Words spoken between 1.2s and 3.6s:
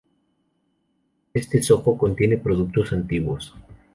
Este zoco contiene productos antiguos.